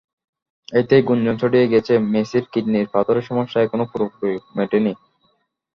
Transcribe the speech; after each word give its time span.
এতেই 0.73 1.01
গুঞ্জন 1.01 1.35
ছড়িয়ে 1.41 1.71
গেছে, 1.73 1.93
মেসির 2.13 2.45
কিডনির 2.51 2.91
পাথরের 2.93 3.27
সমস্যাটা 3.29 3.65
এখনো 3.65 3.83
পুরোপুরি 3.91 4.35
মেটেনি। 4.57 4.93